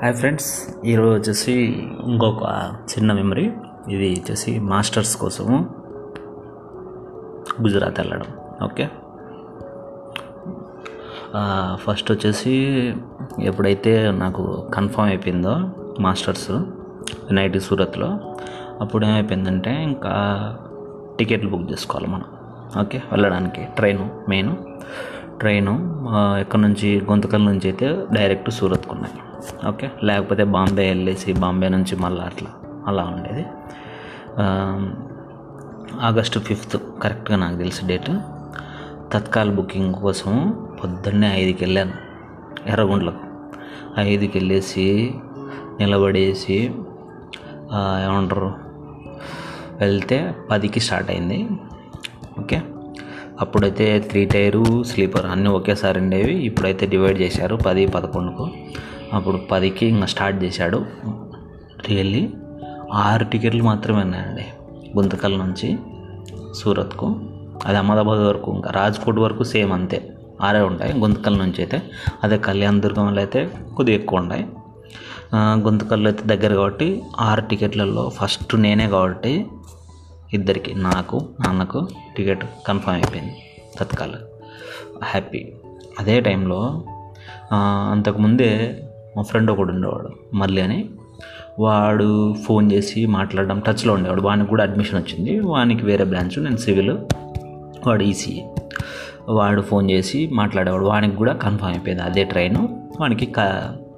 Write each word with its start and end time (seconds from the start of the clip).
Hi 0.00 0.14
friends 0.20 0.48
ఈరోజు 0.90 1.12
వచ్చేసి 1.16 1.52
ఇంకొక 2.10 2.42
చిన్న 2.90 3.10
మెమరీ 3.18 3.44
ఇది 3.94 4.08
వచ్చేసి 4.16 4.52
మాస్టర్స్ 4.72 5.12
కోసము 5.22 5.56
గుజరాత్ 7.64 7.98
వెళ్ళడం. 8.00 8.28
ఓకే 8.66 8.86
ఫస్ట్ 11.84 12.10
వచ్చేసి 12.14 12.54
ఎప్పుడైతే 13.50 13.94
నాకు 14.22 14.44
కన్ఫర్మ్ 14.76 15.08
అయిపోయిందో 15.12 15.54
మాస్టర్స్ 16.06 16.50
నైట్ 17.38 17.58
సూరత్లో 17.68 18.10
అప్పుడు 18.84 19.02
ఏమైపోయిందంటే 19.10 19.74
ఇంకా 19.90 20.14
టికెట్లు 21.18 21.50
బుక్ 21.54 21.66
చేసుకోవాలి 21.72 22.10
మనం. 22.14 22.28
ఓకే 22.82 23.00
వెళ్ళడానికి 23.12 23.64
ట్రైను 23.78 24.06
మెయిన్ 24.28 24.52
ట్రైను 25.40 25.74
ఎక్కడి 26.40 26.62
నుంచి 26.62 26.88
గుంతకల్ 27.00 27.44
నుంచి 27.44 27.66
అయితే 27.68 28.06
డైరెక్ట్ 28.12 28.50
సూరత్కు 28.50 28.94
ఉన్నాయి. 28.94 29.14
ఓకే? 29.68 29.90
లేకపోతే 30.04 30.44
బాంబే 30.44 30.88
వెళ్ళేసి 30.88 31.32
బాంబే 31.32 31.68
నుంచి 31.68 31.96
మళ్ళీ 31.96 32.20
అట్లా 32.20 32.50
అలా 32.86 33.02
ఉండేది. 33.02 33.44
ఆగస్టు 36.00 36.38
ఫిఫ్త్ 36.38 36.76
కరెక్ట్గా 37.02 37.36
నాకు 37.36 37.56
తెలిసి 37.56 37.86
డేట్. 37.86 38.10
తత్కాల్ 39.12 39.50
బుకింగ్ 39.56 39.94
కోసం 39.94 40.32
పొద్దున్నే 40.82 41.28
ఐదుకి 41.42 41.64
వెళ్ళాను 41.64 41.92
ఎర్రగుండ్లకు 42.66 43.24
ఐదుకి 43.98 44.38
వెళ్ళేసి 44.38 45.14
నిలబడేసి 45.80 46.56
ఏమంటారు 48.06 48.52
వెళ్తే 49.80 50.34
పదికి 50.50 50.80
స్టార్ట్ 50.80 51.10
అయింది. 51.10 51.48
ఓకే? 52.38 52.62
అప్పుడైతే 53.40 53.86
త్రీ 54.10 54.24
టైరు 54.24 54.64
స్లీపర్ 54.82 55.26
అన్నీ 55.26 55.48
ఒకేసారి 55.48 55.98
ఉండేవి. 56.00 56.34
ఇప్పుడైతే 56.44 56.86
డివైడ్ 56.86 57.18
చేశారు 57.20 57.56
పది 57.56 57.86
పదకొండుకు. 57.86 58.44
అప్పుడు 59.12 59.36
పదికి 59.52 59.86
ఇంకా 59.86 60.06
స్టార్ట్ 60.06 60.44
చేశాడు. 60.44 60.78
రియల్లీ 61.88 62.22
ఆరు 62.94 63.24
టికెట్లు 63.24 63.62
మాత్రమే 63.62 64.00
ఉన్నాయండి 64.00 64.46
గుంతకల్ 64.98 65.38
నుంచి 65.38 65.68
సూరత్కు. 66.54 67.08
అది 67.66 67.76
అహ్మదాబాద్ 67.76 68.20
వరకు 68.20 68.54
ఇంకా 68.54 68.70
రాజ్కోట్ 68.70 69.18
వరకు 69.18 69.42
సేమ్ 69.44 69.72
అంతే. 69.72 69.98
ఆరే 70.42 70.60
ఉంటాయి 70.60 70.92
గుంతకల్ 70.98 71.38
నుంచి 71.38 71.58
అయితే. 71.58 71.82
అదే 72.24 72.38
కళ్యాణ 72.38 72.80
దుర్గంలో 72.80 73.20
అయితే 73.20 73.40
కొద్దిగా 73.76 73.96
ఎక్కువ 73.98 74.18
ఉంటాయి 74.18 74.44
గుంతకల్లో 75.36 76.08
అయితే 76.10 76.36
దగ్గర 76.36 76.54
కాబట్టి 76.54 77.02
ఆరు 77.20 77.40
టికెట్లలో 77.40 78.10
ఫస్ట్ 78.18 78.54
నేనే 78.56 78.88
కాబట్టి 78.88 79.32
ఇద్దరికి 80.34 80.74
నాకు 80.74 81.28
నాన్నకు 81.46 81.88
టికెట్ 82.16 82.44
కన్ఫర్మ్ 82.66 82.94
అయిపోయింది 82.94 83.36
తత్కాల. 83.78 84.10
హ్యాపీ. 85.04 85.46
అదే 86.00 86.20
టైంలో 86.20 86.84
అంతకుముందే 87.90 88.80
మా 89.16 89.22
ఫ్రెండ్ 89.22 89.50
ఒకడు 89.50 89.72
ఉండేవాడు 89.72 90.08
మళ్ళీ 90.34 90.62
అని. 90.62 90.88
వాడు 91.58 92.34
ఫోన్ 92.34 92.72
చేసి 92.72 93.06
మాట్లాడడం 93.06 93.60
టచ్లో 93.60 93.94
ఉండేవాడు. 93.94 94.22
వానికి 94.22 94.50
కూడా 94.50 94.62
అడ్మిషన్ 94.62 94.98
వచ్చింది. 94.98 95.40
వానికి 95.40 95.86
వేరే 95.86 96.04
బ్రాంచ్ 96.04 96.44
నేను 96.44 96.56
సివిల్ 96.56 96.90
వాడు 97.86 98.02
ఈసీఈ 98.02 98.42
వాడు 99.28 99.62
ఫోన్ 99.62 99.90
చేసి 99.90 100.26
మాట్లాడేవాడు. 100.26 100.84
వానికి 100.84 101.16
కూడా 101.16 101.32
కన్ఫర్మ్ 101.32 101.72
అయిపోయింది 101.72 102.02
అదే 102.02 102.24
ట్రైను. 102.24 102.90
వానికి 103.00 103.26
క 103.26 103.38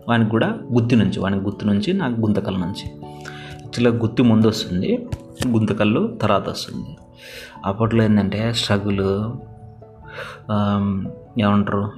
వానికి 0.09 0.31
కూడా 0.31 0.59
గుత్తి 0.73 0.97
నుంచి 0.97 1.21
వానికి 1.21 1.45
గుత్తి 1.45 1.67
నుంచి 1.67 1.93
నాకు 1.93 2.21
గుంతకల 2.21 2.57
నుంచి. 2.57 2.93
యాక్చువల్గా 2.97 3.99
గుత్తి 3.99 4.23
ముందు 4.23 4.49
వస్తుంది. 4.49 5.09
గుంతకల్లు 5.47 6.19
తర్వాత 6.23 6.49
వస్తుంది. 6.49 6.97
అప్పట్లో 7.65 8.05
ఏంటంటే 8.05 8.53
స్ట్రగుల్ 8.53 9.01
ఏమంటారు 11.41 11.93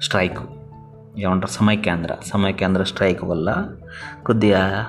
స్ట్రైక్ 0.00 0.38
ఏమంటారు 1.18 1.52
సమైక్యాంధ్ర 1.52 2.16
సమైకేంద్ర 2.24 2.82
స్ట్రైక్ 2.82 3.24
వల్ల 3.24 3.68
కొద్దిగా 4.26 4.86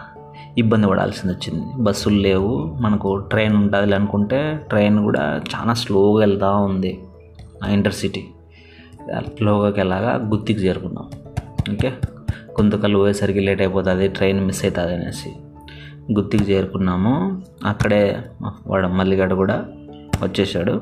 ఇబ్బంది 0.57 0.88
పడాల్సింది 0.88 1.34
వచ్చింది. 1.34 1.84
బస్సులు 1.84 2.16
లేవు 2.16 2.78
మనకు 2.81 3.17
ట్రైన్ 3.17 3.55
ఉంటుంది 3.55 3.95
అనుకుంటే 3.95 4.66
ట్రైన్ 4.69 5.03
కూడా 5.03 5.41
చాలా 5.55 5.73
స్లోగా 5.73 6.19
వెళ్తూ 6.19 6.57
ఉంది. 6.57 7.03
ఇంటర్సిటీ 7.69 8.28
స్లోగాకి 9.19 9.79
ఎలాగా 9.79 10.16
గుత్తికి 10.16 10.59
చేరుకున్నాం. 10.59 11.09
ఓకే? 11.73 11.89
గుంతకల్లు 12.61 12.97
పోయేసరికి 12.97 13.39
లేట్ 13.39 13.61
అయిపోతుంది 13.61 14.07
ట్రైన్ 14.07 14.45
మిస్ 14.45 14.66
అవుతుంది 14.66 14.94
అనేసి. 14.94 15.35
గుత్తికి 16.18 16.44
చేరుకున్నాము. 16.52 17.42
అక్కడే 17.66 18.22
వాడు 18.68 18.88
మల్లిగాడు 18.88 19.36
కూడా 19.36 19.66
వచ్చేసాడు 20.24 20.74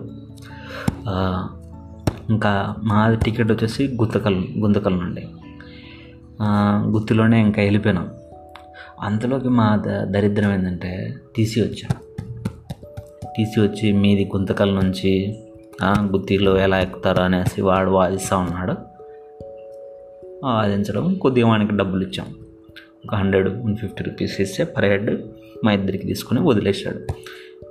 ఇంకా 2.30 2.76
మా 2.84 3.14
టికెట్ 3.26 3.52
వచ్చేసి 3.52 3.84
గుంతకల్ 4.02 4.40
గుంతకల్ 4.60 4.98
నుండి. 5.00 5.24
గుత్తిలోనే 6.92 7.42
ఇంకా 7.42 7.62
వెళ్ళిపోయినాం. 7.62 8.08
అంతలోకి 9.02 9.50
మా 9.50 9.84
ద 9.88 9.88
దరిద్రం 10.04 10.54
ఏంటంటే 10.54 11.14
టీసీ 11.36 11.62
వచ్చా. 11.62 11.88
టీసీ 13.38 13.62
వచ్చి 13.62 13.92
మీది 13.92 14.30
గుంతకల్ 14.36 14.76
నుంచి 14.76 15.12
గుత్తిలో 15.84 16.58
ఎలా 16.58 16.78
ఎక్కుతారు 16.80 17.22
అనేసి 17.22 17.62
వాడు 17.62 17.90
వాదిస్తూ 17.90 18.38
ఉన్నాడు. 18.38 18.76
వాదించడం 20.44 21.14
కొద్దిగా 21.14 21.48
వానికి 21.48 21.78
డబ్బులు 21.78 22.04
ఇచ్చాం. 22.04 22.28
ఒక 23.07 23.16
హండ్రెడ్ 23.16 23.50
వన్ 23.50 23.78
ఫిఫ్టీ 23.78 24.03
రూపీస్ 24.03 24.41
ఇస్తే 24.41 24.63
పర్ 24.63 24.85
హెడ్ 24.85 25.22
మా 25.66 25.72
ఇద్దరికి 25.72 26.06
తీసుకుని 26.06 26.40
వదిలేశాడు. 26.40 26.97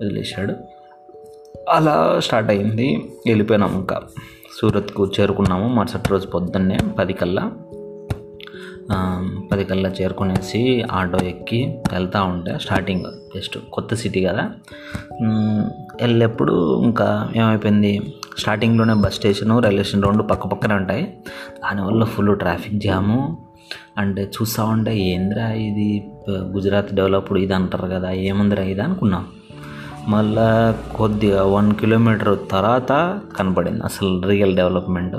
వదిలేశాడు. 0.04 0.54
అలా 1.70 2.20
స్టార్ట్ 2.20 2.50
అయింది. 2.50 2.96
వెళ్ళిపోయినాం 3.26 3.74
ఇంకా. 3.74 4.02
సూరత్కు 4.60 5.12
చేరుకున్నాము. 5.20 5.74
మరుసటి 5.74 6.08
రోజు 6.08 6.26
పొద్దున్నే 6.26 6.78
పది 6.98 7.12
కల్లా. 7.12 7.52
పది 9.52 9.64
కల్లా 9.64 9.88
చేరుకునేసి 9.88 10.84
ఆటో 10.92 11.26
ఎక్కి 11.26 11.82
వెళ్తూ 11.92 12.24
ఉంటే 12.24 12.58
స్టార్టింగ్ 12.58 13.04
జస్ట్ 13.36 13.58
కొత్త 13.72 13.94
సిటీ 13.94 14.24
కదా. 14.24 14.50
వెళ్ళేప్పుడు 16.02 16.82
ఇంకా 16.82 17.32
ఏమైపోయింది? 17.36 18.14
స్టార్టింగ్లోనే 18.38 18.94
బస్ 18.94 19.14
స్టేషను 19.14 19.58
రైల్వే 19.58 19.82
స్టేషన్ 19.82 20.04
రెండు 20.04 20.22
పక్క 20.22 20.46
పక్కనే 20.46 20.74
ఉంటాయి. 20.74 21.18
దానివల్ల 21.58 22.04
ఫుల్ 22.04 22.38
ట్రాఫిక్ 22.38 22.74
జాము. 22.74 23.45
అంటే 23.98 24.22
చూస్తూ 24.22 24.64
ఉంటే 24.64 24.98
ఏందిరా 24.98 25.52
ఇది? 25.52 26.10
గుజరాత్ 26.30 26.94
డెవలప్డ్ 26.94 27.38
ఇది 27.38 27.54
అంటారు 27.54 27.86
కదా 27.86 28.10
ఏముందిరా 28.10 28.64
ఇది? 28.64 28.80
అనుకున్నాం. 28.80 29.26
మళ్ళా 30.08 30.78
కొద్దిగా 30.96 31.44
వన్ 31.44 31.72
కిలోమీటర్ 31.72 32.38
తర్వాత 32.50 33.20
కనపడింది 33.36 33.80
అసలు 33.84 34.22
real 34.26 34.56
development. 34.56 35.16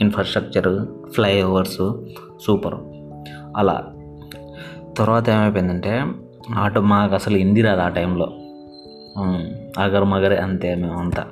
Infrastructure 0.00 0.86
flyovers 1.10 2.02
super. 2.42 2.74
అలా. 3.56 3.84
తర్వాత 4.98 5.28
ఏమైపోయిందంటే 5.28 6.04
ఆటో 6.54 6.80
మాకు 6.80 7.14
అసలు 7.14 7.36
హిందీ 7.36 7.62
రాదు 7.62 7.80
ఆ 7.80 7.88
టైంలో. 7.88 8.32
అగర్ 9.78 10.04
మగరే 10.04 10.36
అంతే 10.36 10.74
మేమంతా. 10.74 11.24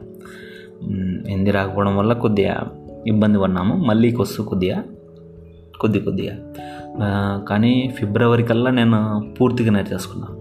హిందీ 1.29 1.51
రాకపోవడం 1.51 1.97
వల్ల 1.97 2.13
కొద్దిగా 2.13 2.71
ఇబ్బంది 3.07 3.39
పడినాము 3.39 3.77
మళ్ళీ 3.77 4.11
కొస్తూ 4.11 4.43
కొద్దిగా 4.43 4.83
కొద్ది 5.81 6.01
కొద్దిగా. 6.01 6.35
కానీ 7.49 7.73
ఫిబ్రవరి 7.97 8.43
కల్లా 8.43 8.71
నేను 8.71 8.99
పూర్తిగా 9.41 9.71
నేర్చేసుకున్నాను 9.73 10.37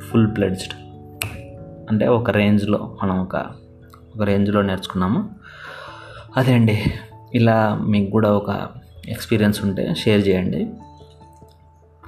ఫుల్ 0.00 0.28
ప్లెడ్జ్డ్ 0.36 0.74
అంటే 1.90 2.06
ఒక 2.08 2.30
రేంజ్లో 2.30 2.78
మనం 3.02 3.16
ఒక 3.22 3.36
ఒక 4.16 4.22
రేంజ్లో 4.22 4.62
నేర్చుకున్నాము. 4.62 5.20
అదే 6.36 6.52
అండి 6.52 6.76
ఇలా 7.34 7.56
మీకు 7.88 8.10
కూడా 8.10 8.30
ఒక 8.32 8.50
ఎక్స్పీరియన్స్ 9.08 9.58
ఉంటే 9.64 9.94
షేర్ 9.98 10.22
చేయండి. 10.28 10.62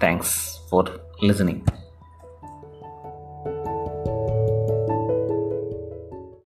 థ్యాంక్స్ 0.00 0.34
ఫర్ 0.70 0.90
లిజనింగ్ 1.26 1.60